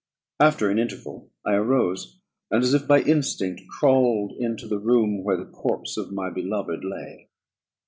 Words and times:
After 0.39 0.71
an 0.71 0.79
interval, 0.79 1.29
I 1.45 1.53
arose, 1.53 2.19
and, 2.49 2.63
as 2.63 2.73
if 2.73 2.87
by 2.87 3.03
instinct, 3.03 3.61
crawled 3.69 4.31
into 4.31 4.65
the 4.67 4.79
room 4.79 5.23
where 5.23 5.37
the 5.37 5.45
corpse 5.45 5.95
of 5.95 6.11
my 6.11 6.31
beloved 6.31 6.83
lay. 6.83 7.29